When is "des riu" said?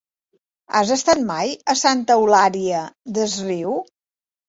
3.21-3.81